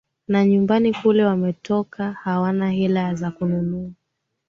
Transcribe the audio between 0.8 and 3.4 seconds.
kule wametoka hawana hela za